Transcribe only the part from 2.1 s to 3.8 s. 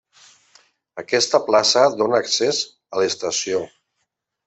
accés a l'estació.